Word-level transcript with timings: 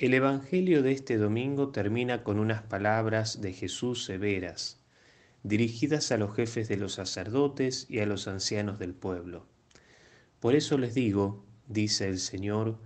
El 0.00 0.12
Evangelio 0.12 0.82
de 0.82 0.90
este 0.90 1.18
domingo 1.18 1.68
termina 1.68 2.24
con 2.24 2.40
unas 2.40 2.62
palabras 2.62 3.40
de 3.40 3.52
Jesús 3.52 4.04
severas, 4.04 4.80
dirigidas 5.44 6.10
a 6.10 6.16
los 6.16 6.34
jefes 6.34 6.66
de 6.66 6.76
los 6.76 6.94
sacerdotes 6.94 7.86
y 7.88 8.00
a 8.00 8.06
los 8.06 8.26
ancianos 8.26 8.80
del 8.80 8.92
pueblo. 8.92 9.46
Por 10.40 10.56
eso 10.56 10.78
les 10.78 10.94
digo, 10.94 11.44
dice 11.68 12.08
el 12.08 12.18
Señor, 12.18 12.76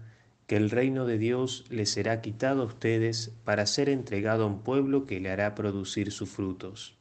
que 0.47 0.57
el 0.57 0.69
reino 0.69 1.07
de 1.07 1.17
Dios 1.17 1.65
les 1.71 1.89
será 1.89 2.21
quitado 2.21 2.61
a 2.61 2.67
ustedes 2.67 3.33
para 3.43 3.65
ser 3.65 3.89
entregado 3.89 4.45
a 4.45 4.49
un 4.49 4.61
pueblo 4.61 5.07
que 5.07 5.19
le 5.19 5.31
hará 5.31 5.55
producir 5.55 6.13
sus 6.13 6.29
frutos. 6.29 6.95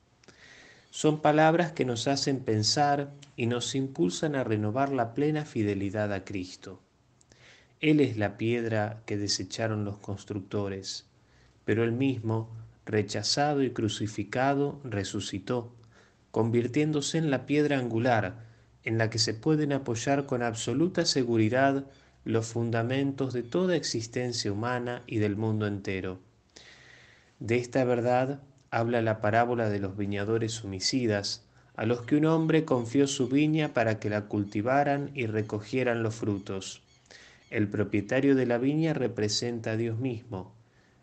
Son 0.89 1.21
palabras 1.21 1.73
que 1.73 1.83
nos 1.83 2.07
hacen 2.07 2.39
pensar 2.39 3.11
y 3.35 3.47
nos 3.47 3.75
impulsan 3.75 4.35
a 4.35 4.45
renovar 4.45 4.93
la 4.93 5.13
plena 5.13 5.43
fidelidad 5.43 6.13
a 6.13 6.23
Cristo. 6.23 6.81
Él 7.79 7.99
es 7.99 8.17
la 8.17 8.37
piedra 8.37 9.03
que 9.05 9.17
desecharon 9.17 9.85
los 9.85 9.97
constructores, 9.97 11.05
pero 11.63 11.83
él 11.83 11.91
mismo, 11.91 12.49
rechazado 12.87 13.61
y 13.61 13.69
crucificado, 13.69 14.79
resucitó, 14.83 15.71
convirtiéndose 16.31 17.19
en 17.19 17.29
la 17.29 17.45
piedra 17.45 17.77
angular 17.77 18.47
en 18.83 18.97
la 18.97 19.11
que 19.11 19.19
se 19.19 19.35
pueden 19.35 19.73
apoyar 19.73 20.25
con 20.25 20.41
absoluta 20.41 21.05
seguridad 21.05 21.85
los 22.25 22.47
fundamentos 22.47 23.33
de 23.33 23.43
toda 23.43 23.75
existencia 23.75 24.51
humana 24.51 25.03
y 25.05 25.17
del 25.19 25.35
mundo 25.35 25.67
entero. 25.67 26.19
De 27.39 27.57
esta 27.57 27.83
verdad 27.83 28.41
habla 28.71 29.03
la 29.03 29.21
parábola 29.21 29.69
de 29.69 29.79
los 29.79 29.95
viñadores 29.95 30.63
homicidas, 30.63 31.43
a 31.75 31.85
los 31.85 32.01
que 32.01 32.15
un 32.15 32.25
hombre 32.25 32.65
confió 32.65 33.05
su 33.05 33.27
viña 33.27 33.75
para 33.75 33.99
que 33.99 34.09
la 34.09 34.23
cultivaran 34.25 35.11
y 35.13 35.27
recogieran 35.27 36.01
los 36.01 36.15
frutos. 36.15 36.81
El 37.49 37.69
propietario 37.69 38.35
de 38.35 38.45
la 38.45 38.57
viña 38.57 38.93
representa 38.93 39.71
a 39.71 39.77
Dios 39.77 39.97
mismo, 39.99 40.53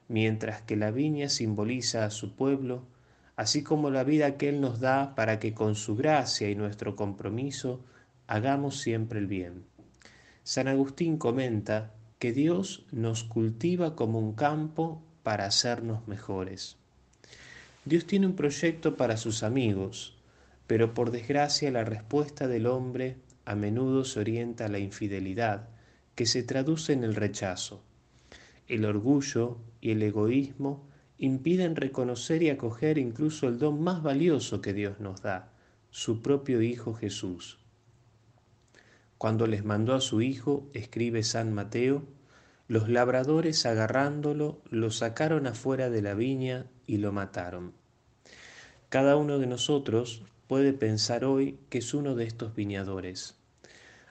mientras 0.09 0.61
que 0.61 0.77
la 0.77 0.91
viña 0.91 1.31
simboliza 1.31 2.05
a 2.05 2.11
su 2.11 2.37
pueblo, 2.37 2.84
así 3.37 3.62
como 3.62 3.91
la 3.91 4.05
vida 4.05 4.37
que 4.37 4.50
Él 4.50 4.61
nos 4.61 4.78
da 4.81 5.15
para 5.15 5.39
que 5.39 5.55
con 5.55 5.75
su 5.75 5.97
gracia 5.97 6.50
y 6.50 6.55
nuestro 6.55 6.97
compromiso 6.97 7.81
hagamos 8.27 8.81
siempre 8.81 9.19
el 9.19 9.27
bien. 9.27 9.65
San 10.42 10.69
Agustín 10.69 11.17
comenta 11.17 11.95
que 12.19 12.33
Dios 12.33 12.84
nos 12.92 13.25
cultiva 13.25 13.97
como 13.97 14.19
un 14.19 14.34
campo 14.34 15.03
para 15.22 15.47
hacernos 15.47 16.06
mejores. 16.06 16.77
Dios 17.87 18.06
tiene 18.06 18.27
un 18.27 18.37
proyecto 18.37 18.97
para 18.97 19.17
sus 19.17 19.42
amigos, 19.42 20.17
pero 20.67 20.92
por 20.92 21.11
desgracia 21.11 21.70
la 21.70 21.84
respuesta 21.84 22.48
del 22.48 22.67
hombre 22.67 23.17
a 23.47 23.55
menudo 23.55 24.05
se 24.05 24.20
orienta 24.20 24.67
a 24.67 24.69
la 24.69 24.78
infidelidad, 24.78 25.69
que 26.15 26.27
se 26.27 26.43
traduce 26.43 26.93
en 26.93 27.05
el 27.05 27.15
rechazo. 27.15 27.83
El 28.67 28.84
orgullo 28.84 29.59
y 29.81 29.91
el 29.91 30.03
egoísmo 30.03 30.87
impiden 31.19 31.77
reconocer 31.77 32.43
y 32.43 32.51
acoger 32.51 32.98
incluso 32.98 33.48
el 33.48 33.59
don 33.59 33.83
más 33.83 34.03
valioso 34.03 34.61
que 34.61 34.73
Dios 34.73 35.01
nos 35.01 35.23
da, 35.23 35.53
su 35.91 36.23
propio 36.23 36.62
Hijo 36.62 36.95
Jesús. 36.95 37.59
Cuando 39.19 39.47
les 39.47 39.65
mandó 39.65 39.95
a 39.95 40.01
su 40.01 40.23
Hijo, 40.23 40.69
escribe 40.75 41.23
San 41.23 41.53
Mateo, 41.53 42.05
los 42.67 42.89
labradores 42.89 43.67
agarrándolo 43.67 44.61
lo 44.71 44.91
sacaron 44.91 45.47
afuera 45.47 45.91
de 45.91 46.03
la 46.03 46.15
viña 46.15 46.67
y 46.87 46.97
lo 46.97 47.12
mataron. 47.12 47.75
Cada 48.89 49.17
uno 49.17 49.39
de 49.39 49.47
nosotros 49.47 50.23
puede 50.47 50.73
pensar 50.73 51.25
hoy 51.25 51.59
que 51.69 51.78
es 51.78 51.95
uno 51.95 52.15
de 52.15 52.25
estos 52.25 52.55
viñadores. 52.55 53.37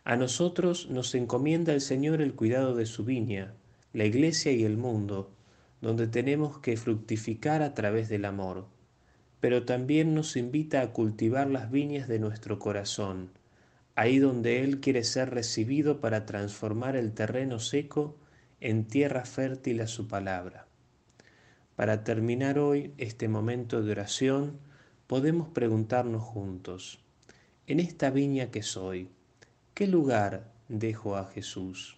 A 0.06 0.18
nosotros 0.18 0.90
nos 0.90 1.16
encomienda 1.16 1.74
el 1.74 1.80
Señor 1.80 2.22
el 2.22 2.34
cuidado 2.34 2.76
de 2.76 2.86
su 2.86 3.06
viña, 3.06 3.54
la 3.94 4.04
iglesia 4.04 4.52
y 4.52 4.66
el 4.66 4.76
mundo, 4.76 5.32
donde 5.80 6.08
tenemos 6.08 6.60
que 6.60 6.76
fructificar 6.76 7.62
a 7.62 7.74
través 7.74 8.10
del 8.10 8.26
amor, 8.26 8.68
pero 9.40 9.64
también 9.64 10.14
nos 10.14 10.36
invita 10.36 10.82
a 10.82 10.92
cultivar 10.92 11.50
las 11.50 11.72
viñas 11.72 12.10
de 12.10 12.20
nuestro 12.20 12.60
corazón, 12.60 13.30
ahí 13.96 14.20
donde 14.20 14.62
Él 14.62 14.82
quiere 14.82 15.06
ser 15.06 15.30
recibido 15.30 16.02
para 16.02 16.26
transformar 16.26 16.98
el 16.98 17.14
terreno 17.14 17.60
seco 17.60 18.18
en 18.60 18.86
tierra 18.86 19.24
fértil 19.24 19.80
a 19.80 19.88
su 19.88 20.10
palabra. 20.10 20.68
Para 21.78 22.04
terminar 22.04 22.60
hoy 22.60 22.94
este 22.98 23.30
momento 23.30 23.82
de 23.82 23.92
oración, 23.92 24.60
podemos 25.08 25.48
preguntarnos 25.50 26.24
juntos, 26.24 27.00
en 27.68 27.80
esta 27.80 28.10
viña 28.10 28.52
que 28.52 28.64
soy, 28.64 29.10
¿qué 29.74 29.88
lugar 29.88 30.52
dejo 30.70 31.16
a 31.16 31.26
Jesús? 31.26 31.98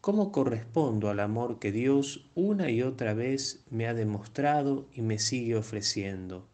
¿Cómo 0.00 0.32
correspondo 0.32 1.08
al 1.08 1.20
amor 1.20 1.60
que 1.60 1.70
Dios 1.70 2.26
una 2.34 2.68
y 2.68 2.82
otra 2.82 3.14
vez 3.14 3.64
me 3.70 3.86
ha 3.86 3.94
demostrado 3.94 4.88
y 4.92 5.00
me 5.00 5.20
sigue 5.20 5.56
ofreciendo? 5.56 6.48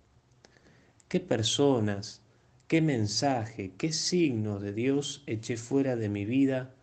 ¿Qué 1.09 1.21
personas, 1.21 2.21
qué 2.69 2.83
mensaje, 2.83 3.73
qué 3.79 3.93
signo 3.93 4.61
de 4.61 4.75
Dios 4.75 5.25
eché 5.27 5.57
fuera 5.57 5.97
de 5.97 6.11
mi 6.11 6.27
vida 6.27 6.75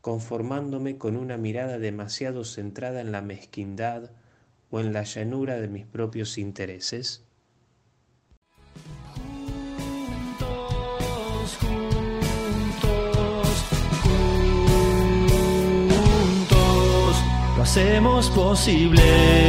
conformándome 0.00 0.96
con 0.96 1.16
una 1.16 1.36
mirada 1.36 1.78
demasiado 1.78 2.44
centrada 2.44 3.00
en 3.00 3.10
la 3.10 3.22
mezquindad, 3.22 4.12
o 4.70 4.80
en 4.80 4.92
la 4.92 5.02
llanura 5.02 5.60
de 5.60 5.68
mis 5.68 5.86
propios 5.86 6.38
intereses? 6.38 7.23
Hacemos 17.64 18.28
posible. 18.28 19.44